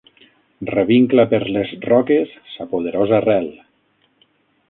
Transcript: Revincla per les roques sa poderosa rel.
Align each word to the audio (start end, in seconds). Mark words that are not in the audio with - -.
Revincla 0.69 1.25
per 1.33 1.41
les 1.57 1.73
roques 1.83 2.33
sa 2.55 2.67
poderosa 2.73 3.23
rel. 3.29 3.49